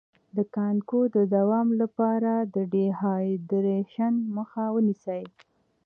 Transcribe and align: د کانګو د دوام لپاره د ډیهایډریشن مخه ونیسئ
د 0.35 0.37
کانګو 0.55 1.01
د 1.15 1.17
دوام 1.35 1.67
لپاره 1.81 2.31
د 2.55 2.55
ډیهایډریشن 2.73 4.13
مخه 4.35 4.63
ونیسئ 4.75 5.23